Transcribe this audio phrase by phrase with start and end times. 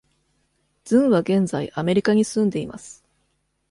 [0.83, 3.03] ズンは現在アメリカに住んでいます。